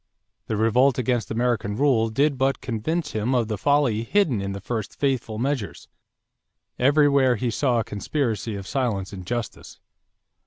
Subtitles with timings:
[0.47, 4.59] The revolt against American rule did but convince him of the folly hidden in the
[4.59, 5.87] first fateful measures.
[6.79, 9.79] Everywhere he saw a conspiracy of silence and injustice.